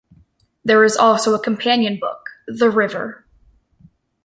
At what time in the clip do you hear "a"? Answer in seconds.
1.35-1.39